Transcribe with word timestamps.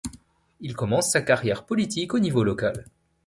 Il 0.61 0.73
commence 0.75 1.11
sa 1.11 1.21
carrière 1.21 1.63
politique 1.63 2.15
au 2.15 2.19
niveau 2.19 2.43
local. 2.43 2.85